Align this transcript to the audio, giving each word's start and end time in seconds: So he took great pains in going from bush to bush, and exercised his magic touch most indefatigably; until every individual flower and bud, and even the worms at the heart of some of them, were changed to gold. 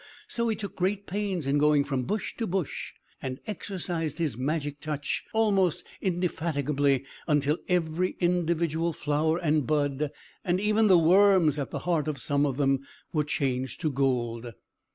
So 0.27 0.47
he 0.47 0.55
took 0.55 0.75
great 0.75 1.05
pains 1.05 1.45
in 1.45 1.59
going 1.59 1.83
from 1.83 2.05
bush 2.05 2.35
to 2.37 2.47
bush, 2.47 2.93
and 3.21 3.39
exercised 3.45 4.17
his 4.17 4.35
magic 4.35 4.79
touch 4.79 5.23
most 5.35 5.85
indefatigably; 6.01 7.05
until 7.27 7.59
every 7.67 8.15
individual 8.19 8.93
flower 8.93 9.37
and 9.37 9.67
bud, 9.67 10.09
and 10.43 10.59
even 10.59 10.87
the 10.87 10.97
worms 10.97 11.59
at 11.59 11.69
the 11.69 11.77
heart 11.85 12.07
of 12.07 12.17
some 12.17 12.47
of 12.47 12.57
them, 12.57 12.79
were 13.13 13.23
changed 13.23 13.79
to 13.81 13.91
gold. 13.91 14.53